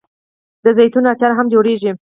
د 0.63 0.65
زیتون 0.77 1.03
اچار 1.11 1.31
هم 1.37 1.45
جوړیږي. 1.53 1.91